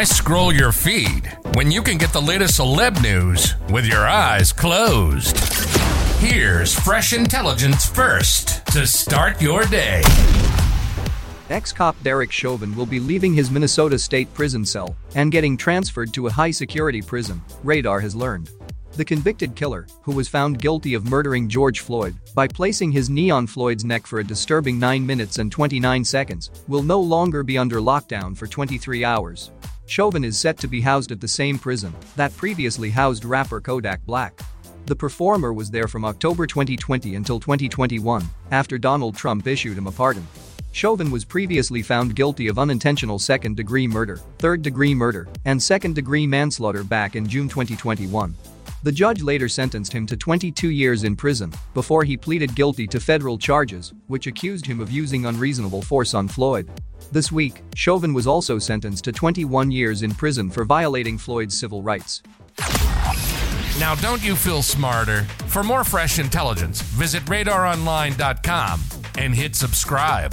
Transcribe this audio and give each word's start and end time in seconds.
Why 0.00 0.04
scroll 0.04 0.50
your 0.50 0.72
feed 0.72 1.30
when 1.52 1.70
you 1.70 1.82
can 1.82 1.98
get 1.98 2.10
the 2.10 2.22
latest 2.22 2.58
celeb 2.58 3.02
news 3.02 3.56
with 3.70 3.84
your 3.84 4.08
eyes 4.08 4.50
closed? 4.50 5.36
Here's 6.20 6.72
fresh 6.72 7.12
intelligence 7.12 7.84
first 7.84 8.66
to 8.68 8.86
start 8.86 9.42
your 9.42 9.66
day. 9.66 10.00
Ex 11.50 11.70
cop 11.70 12.02
Derek 12.02 12.32
Chauvin 12.32 12.74
will 12.74 12.86
be 12.86 12.98
leaving 12.98 13.34
his 13.34 13.50
Minnesota 13.50 13.98
state 13.98 14.32
prison 14.32 14.64
cell 14.64 14.96
and 15.16 15.30
getting 15.30 15.54
transferred 15.54 16.14
to 16.14 16.28
a 16.28 16.32
high 16.32 16.50
security 16.50 17.02
prison, 17.02 17.42
Radar 17.62 18.00
has 18.00 18.16
learned. 18.16 18.48
The 18.92 19.04
convicted 19.04 19.54
killer, 19.54 19.86
who 20.00 20.12
was 20.12 20.28
found 20.28 20.62
guilty 20.62 20.94
of 20.94 21.10
murdering 21.10 21.46
George 21.46 21.80
Floyd 21.80 22.16
by 22.34 22.48
placing 22.48 22.90
his 22.90 23.10
knee 23.10 23.30
on 23.30 23.46
Floyd's 23.46 23.84
neck 23.84 24.06
for 24.06 24.20
a 24.20 24.24
disturbing 24.24 24.78
9 24.78 25.04
minutes 25.04 25.36
and 25.36 25.52
29 25.52 26.04
seconds, 26.06 26.50
will 26.68 26.82
no 26.82 26.98
longer 26.98 27.42
be 27.42 27.58
under 27.58 27.80
lockdown 27.80 28.34
for 28.34 28.46
23 28.46 29.04
hours. 29.04 29.50
Chauvin 29.90 30.22
is 30.22 30.38
set 30.38 30.56
to 30.58 30.68
be 30.68 30.80
housed 30.80 31.10
at 31.10 31.20
the 31.20 31.26
same 31.26 31.58
prison 31.58 31.92
that 32.14 32.36
previously 32.36 32.90
housed 32.90 33.24
rapper 33.24 33.60
Kodak 33.60 34.06
Black. 34.06 34.40
The 34.86 34.94
performer 34.94 35.52
was 35.52 35.68
there 35.68 35.88
from 35.88 36.04
October 36.04 36.46
2020 36.46 37.16
until 37.16 37.40
2021, 37.40 38.24
after 38.52 38.78
Donald 38.78 39.16
Trump 39.16 39.48
issued 39.48 39.76
him 39.76 39.88
a 39.88 39.90
pardon. 39.90 40.24
Chauvin 40.70 41.10
was 41.10 41.24
previously 41.24 41.82
found 41.82 42.14
guilty 42.14 42.46
of 42.46 42.56
unintentional 42.56 43.18
second 43.18 43.56
degree 43.56 43.88
murder, 43.88 44.20
third 44.38 44.62
degree 44.62 44.94
murder, 44.94 45.26
and 45.44 45.60
second 45.60 45.96
degree 45.96 46.24
manslaughter 46.24 46.84
back 46.84 47.16
in 47.16 47.26
June 47.26 47.48
2021. 47.48 48.32
The 48.82 48.92
judge 48.92 49.22
later 49.22 49.46
sentenced 49.46 49.92
him 49.92 50.06
to 50.06 50.16
22 50.16 50.70
years 50.70 51.04
in 51.04 51.14
prison 51.14 51.52
before 51.74 52.02
he 52.02 52.16
pleaded 52.16 52.54
guilty 52.54 52.86
to 52.86 52.98
federal 52.98 53.36
charges, 53.36 53.92
which 54.06 54.26
accused 54.26 54.64
him 54.64 54.80
of 54.80 54.90
using 54.90 55.26
unreasonable 55.26 55.82
force 55.82 56.14
on 56.14 56.26
Floyd. 56.26 56.70
This 57.12 57.30
week, 57.30 57.62
Chauvin 57.74 58.14
was 58.14 58.26
also 58.26 58.58
sentenced 58.58 59.04
to 59.04 59.12
21 59.12 59.70
years 59.70 60.02
in 60.02 60.12
prison 60.14 60.48
for 60.48 60.64
violating 60.64 61.18
Floyd's 61.18 61.58
civil 61.58 61.82
rights. 61.82 62.22
Now, 63.78 63.94
don't 63.96 64.24
you 64.24 64.34
feel 64.34 64.62
smarter? 64.62 65.24
For 65.48 65.62
more 65.62 65.84
fresh 65.84 66.18
intelligence, 66.18 66.80
visit 66.80 67.22
radaronline.com 67.26 68.80
and 69.18 69.34
hit 69.34 69.56
subscribe. 69.56 70.32